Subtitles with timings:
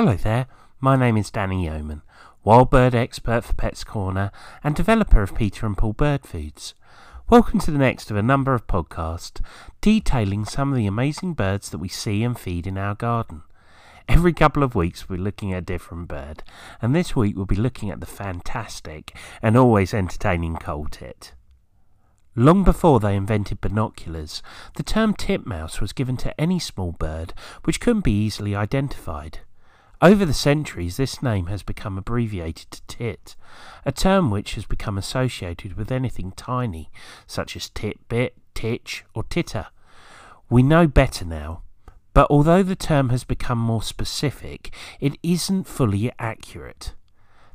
[0.00, 0.46] Hello there,
[0.78, 2.02] my name is Danny Yeoman,
[2.44, 4.30] wild bird expert for Pets Corner
[4.62, 6.74] and developer of Peter and Paul Bird Foods.
[7.28, 9.44] Welcome to the next of a number of podcasts
[9.80, 13.42] detailing some of the amazing birds that we see and feed in our garden.
[14.08, 16.44] Every couple of weeks, we're looking at a different bird,
[16.80, 21.34] and this week we'll be looking at the fantastic and always entertaining coal tit.
[22.36, 24.44] Long before they invented binoculars,
[24.76, 27.34] the term titmouse was given to any small bird
[27.64, 29.40] which couldn't be easily identified.
[30.00, 33.34] Over the centuries, this name has become abbreviated to tit,
[33.84, 36.88] a term which has become associated with anything tiny,
[37.26, 39.66] such as titbit, titch, or titter.
[40.48, 41.62] We know better now,
[42.14, 46.94] but although the term has become more specific, it isn't fully accurate.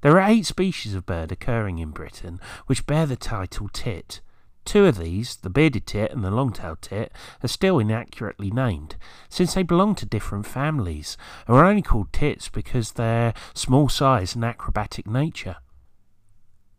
[0.00, 4.22] There are eight species of bird occurring in Britain which bear the title tit.
[4.64, 8.96] Two of these, the bearded tit and the long-tailed tit, are still inaccurately named,
[9.28, 14.34] since they belong to different families, and are only called tits because their small size
[14.34, 15.56] and acrobatic nature.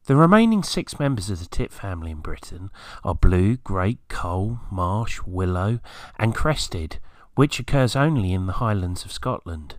[0.05, 2.71] The remaining six members of the tit family in Britain
[3.03, 5.79] are blue, great, coal, marsh, willow,
[6.17, 6.99] and crested,
[7.35, 9.75] which occurs only in the Highlands of Scotland.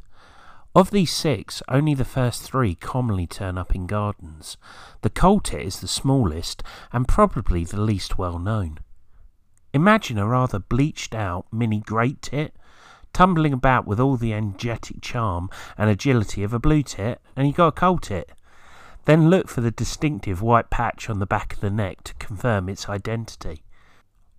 [0.75, 4.57] Of these six, only the first three commonly turn up in gardens.
[5.03, 8.79] The coal tit is the smallest and probably the least well known.
[9.75, 12.55] Imagine a rather bleached out mini great tit
[13.13, 17.53] tumbling about with all the energetic charm and agility of a blue tit, and you
[17.53, 18.33] got a coal tit.
[19.05, 22.69] Then look for the distinctive white patch on the back of the neck to confirm
[22.69, 23.63] its identity.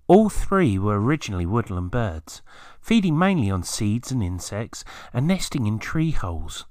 [0.07, 2.41] All three were originally woodland birds,
[2.81, 6.65] feeding mainly on seeds and insects and nesting in tree holes.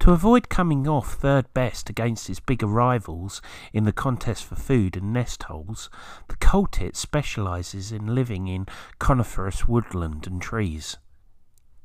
[0.00, 3.40] To avoid coming off third best against its bigger rivals
[3.72, 5.90] in the contest for food and nest holes,
[6.26, 8.66] the coal tit specialises in living in
[8.98, 10.96] coniferous woodland and trees.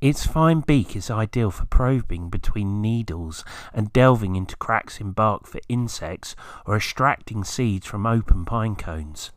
[0.02, 5.46] Its fine beak is ideal for probing between needles and delving into cracks in bark
[5.46, 9.30] for insects or extracting seeds from open pine cones.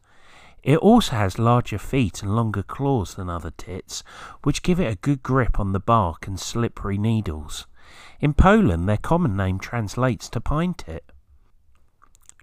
[0.62, 4.04] It also has larger feet and longer claws than other tits,
[4.42, 7.66] which give it a good grip on the bark and slippery needles.
[8.20, 11.10] In Poland, their common name translates to pine tit.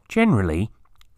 [0.07, 0.71] Generally,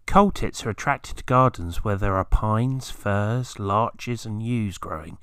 [0.05, 5.17] coal tits are attracted to gardens where there are pines, firs, larches, and yews growing.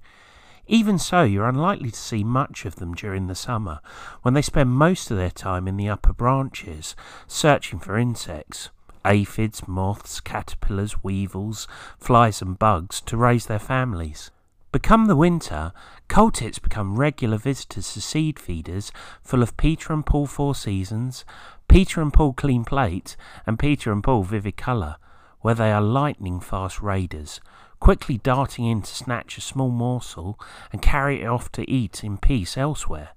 [0.66, 3.80] Even so, you're unlikely to see much of them during the summer,
[4.22, 6.96] when they spend most of their time in the upper branches,
[7.28, 8.70] searching for insects
[9.06, 11.66] aphids, moths, caterpillars, weevils,
[11.98, 14.30] flies, and bugs to raise their families.
[14.72, 15.72] Become the winter,
[16.08, 21.24] coal tits become regular visitors to seed feeders full of Peter and Paul Four Seasons,
[21.68, 23.16] Peter and Paul Clean Plate,
[23.46, 24.96] and Peter and Paul Vivid Colour,
[25.40, 27.40] where they are lightning fast raiders,
[27.80, 30.38] quickly darting in to snatch a small morsel
[30.72, 33.10] and carry it off to eat in peace elsewhere.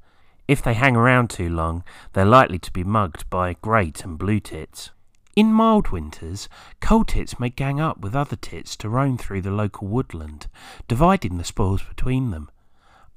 [0.48, 1.84] If they hang around too long,
[2.14, 4.92] they're likely to be mugged by great and blue tits.
[5.40, 6.50] In mild winters,
[6.82, 10.48] coal tits may gang up with other tits to roam through the local woodland,
[10.90, 12.52] dividing the spoils between them.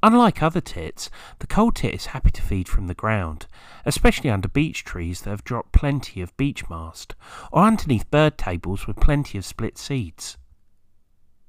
[0.04, 3.48] Unlike other tits, the coal tit is happy to feed from the ground,
[3.84, 7.16] especially under beech trees that have dropped plenty of beech mast,
[7.50, 10.38] or underneath bird tables with plenty of split seeds.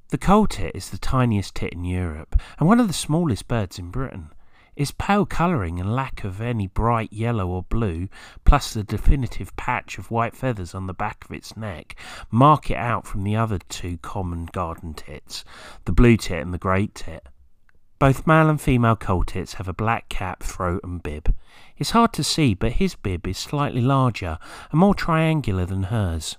[0.09, 3.77] The coal tit is the tiniest tit in Europe and one of the smallest birds
[3.77, 4.31] in Britain.
[4.75, 8.07] Its pale colouring and lack of any bright yellow or blue,
[8.43, 11.95] plus the definitive patch of white feathers on the back of its neck,
[12.31, 15.45] mark it out from the other two common garden tits,
[15.85, 17.27] the blue tit and the great tit.
[17.99, 21.33] Both male and female coal tits have a black cap, throat, and bib.
[21.77, 24.39] It's hard to see, but his bib is slightly larger
[24.71, 26.37] and more triangular than hers.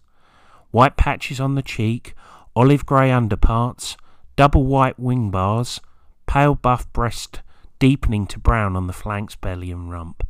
[0.72, 2.14] White patches on the cheek,
[2.56, 3.96] olive grey underparts,
[4.34, 5.80] double white wing bars,
[6.26, 7.40] pale buff breast
[7.78, 10.26] deepening to brown on the flanks, belly, and rump.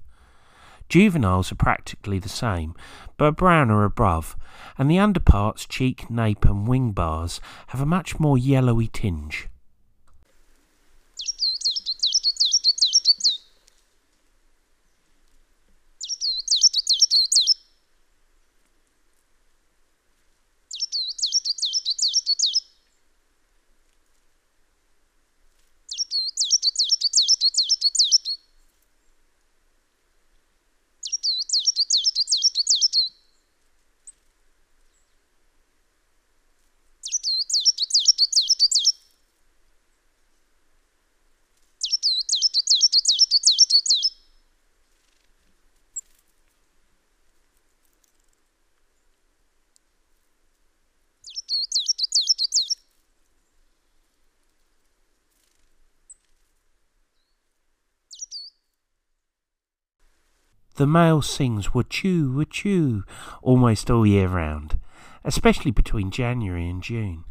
[0.88, 2.74] Juveniles are practically the same,
[3.16, 4.36] but browner above,
[4.76, 9.48] and the underparts, cheek, nape, and wing bars have a much more yellowy tinge.
[60.76, 63.04] The male sings wachoo wachoo
[63.42, 64.76] almost all year round,
[65.24, 67.22] especially between January and June.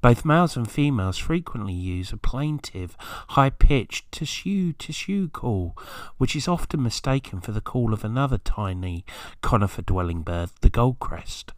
[0.00, 2.96] Both males and females frequently use a plaintive,
[3.28, 5.76] high-pitched tissue tissue call,
[6.18, 9.04] which is often mistaken for the call of another tiny
[9.42, 11.50] conifer-dwelling bird, the goldcrest.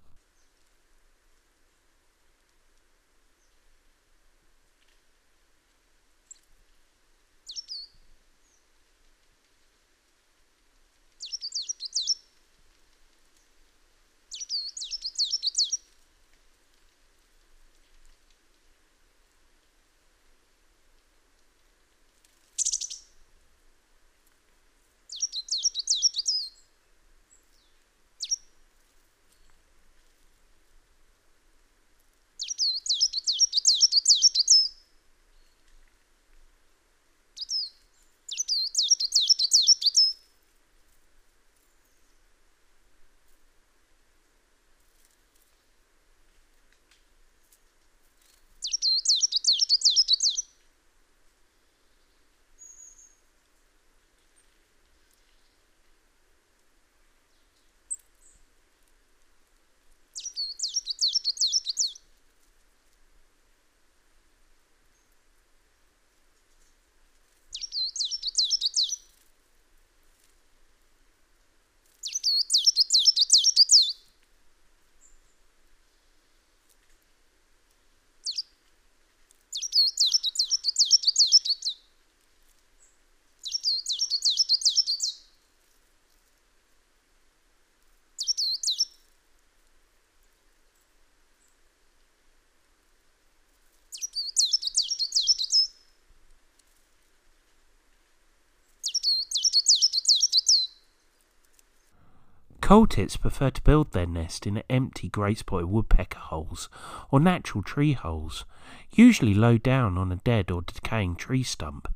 [102.74, 106.68] Coal tits prefer to build their nest in empty great spotted woodpecker holes
[107.08, 108.44] or natural tree holes,
[108.90, 111.86] usually low down on a dead or decaying tree stump.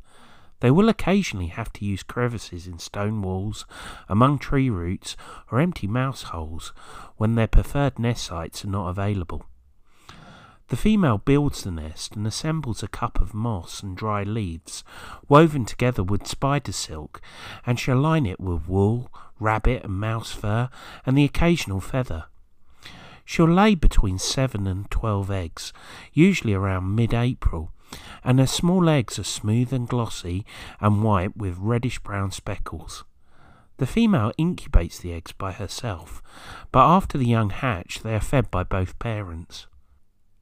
[0.60, 3.66] They will occasionally have to use crevices in stone walls,
[4.08, 5.16] among tree roots,
[5.50, 6.72] or empty mouse holes
[7.16, 9.46] when their preferred nest sites are not available.
[10.68, 14.84] The female builds the nest and assembles a cup of moss and dry leaves,
[15.26, 17.22] woven together with spider silk,
[17.64, 19.10] and shall line it with wool,
[19.40, 20.68] rabbit and mouse fur,
[21.06, 22.26] and the occasional feather.
[23.24, 25.72] She'll lay between seven and twelve eggs,
[26.12, 27.72] usually around mid-April,
[28.22, 30.44] and her small eggs are smooth and glossy
[30.80, 33.04] and white with reddish brown speckles.
[33.78, 36.22] The female incubates the eggs by herself,
[36.72, 39.66] but after the young hatch they are fed by both parents.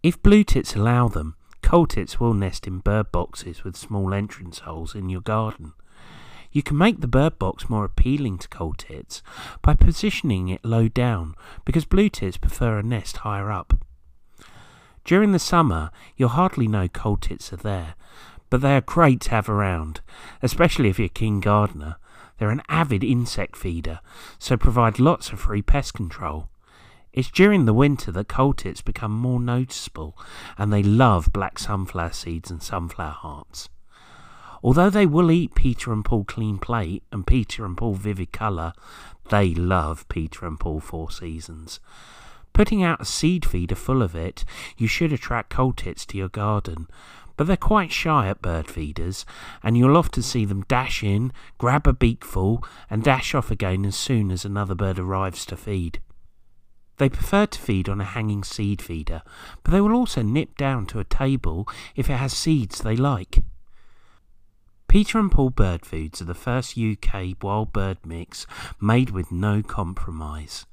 [0.06, 4.60] If blue tits allow them, coal tits will nest in bird boxes with small entrance
[4.60, 5.72] holes in your garden.
[6.52, 9.20] You can make the bird box more appealing to coal tits
[9.62, 13.84] by positioning it low down because blue tits prefer a nest higher up.
[15.04, 17.96] During the summer, you'll hardly know coal tits are there,
[18.48, 20.02] but they are great to have around,
[20.40, 21.96] especially if you're a keen gardener.
[22.38, 23.98] They're an avid insect feeder,
[24.38, 26.48] so provide lots of free pest control.
[27.16, 30.18] It's during the winter that coal tits become more noticeable,
[30.58, 33.70] and they love black sunflower seeds and sunflower hearts.
[34.62, 38.74] Although they will eat Peter and Paul Clean Plate and Peter and Paul Vivid Colour,
[39.30, 41.80] they love Peter and Paul Four Seasons.
[42.52, 44.44] Putting out a seed feeder full of it,
[44.76, 46.86] you should attract coal tits to your garden,
[47.38, 49.24] but they're quite shy at bird feeders,
[49.62, 53.96] and you'll often see them dash in, grab a beakful, and dash off again as
[53.96, 55.98] soon as another bird arrives to feed.
[56.98, 59.22] They prefer to feed on a hanging seed feeder,
[59.62, 63.38] but they will also nip down to a table if it has seeds they like.
[64.88, 68.46] Peter and Paul Bird Foods are the first UK wild bird mix
[68.80, 70.64] made with no compromise.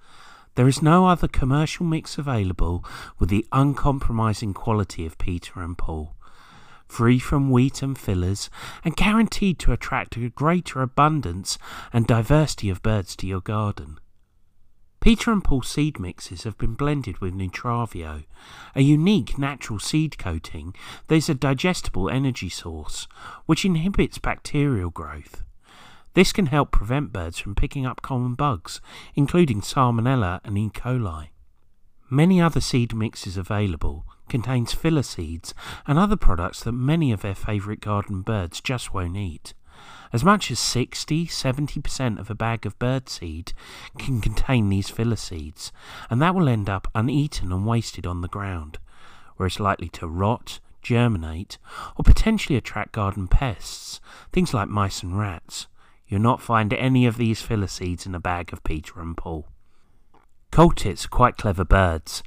[0.56, 2.86] There is no other commercial mix available
[3.20, 6.16] with the uncompromising quality of Peter and Paul.
[6.88, 8.52] Free from wheat and fillers,
[8.86, 11.58] and guaranteed to attract a greater abundance
[11.92, 13.98] and diversity of birds to your garden.
[15.04, 18.24] Peter and Paul seed mixes have been blended with Nutravio,
[18.74, 20.74] a unique natural seed coating
[21.08, 23.10] that is a digestible energy source,
[23.46, 25.44] which inhibits bacterial growth.
[26.14, 28.80] This can help prevent birds from picking up common bugs,
[29.14, 30.70] including Salmonella and E.
[30.74, 31.32] coli.
[32.10, 35.54] Many other seed mixes available contains filler seeds
[35.86, 39.54] and other products that many of their favourite garden birds just won't eat.
[40.14, 43.54] As much as 60 70% of a bag of birdseed
[43.98, 45.72] can contain these filler seeds,
[46.08, 48.78] and that will end up uneaten and wasted on the ground,
[49.36, 51.58] where it's likely to rot, germinate,
[51.98, 54.00] or potentially attract garden pests,
[54.32, 55.66] things like mice and rats.
[56.08, 59.48] you'll not find any of these filler seeds in a bag of Peter and Paul.
[60.52, 62.22] Coal-tits are quite clever birds.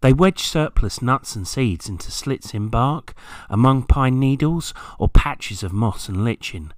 [0.00, 3.14] They wedge surplus nuts and seeds into slits in bark,
[3.50, 6.72] among pine needles, or patches of moss and lichen,